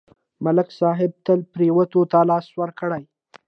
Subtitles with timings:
[0.45, 3.03] ملک صاحب تل پرېوتو ته لاس ورکړی.